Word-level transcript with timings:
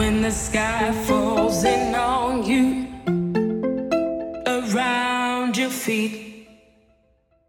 when 0.00 0.22
the 0.22 0.30
sky 0.30 0.90
falls 1.06 1.62
in 1.62 1.94
on 1.94 2.42
you 2.50 2.86
around 4.46 5.58
your 5.58 5.68
feet. 5.68 6.14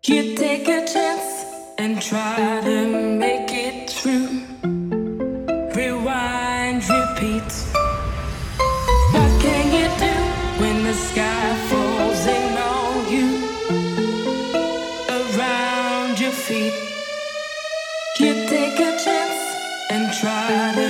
You 0.04 0.36
take 0.36 0.68
a 0.68 0.82
chance 0.94 1.30
and 1.78 2.02
try 2.02 2.60
to 2.70 2.78
make 3.24 3.52
it 3.68 3.90
through. 3.90 4.30
Rewind, 5.78 6.82
repeat. 6.98 7.52
What 9.16 9.32
can 9.46 9.66
you 9.78 9.88
do 10.06 10.16
when 10.62 10.78
the 10.90 10.98
sky 11.08 11.48
falls 11.70 12.22
in 12.38 12.48
on 12.74 12.94
you 13.14 13.28
around 15.20 16.20
your 16.20 16.36
feet? 16.48 16.76
You 18.20 18.34
take 18.54 18.78
a 18.90 18.92
chance 19.06 19.42
and 19.94 20.04
try 20.22 20.74
to 20.80 20.81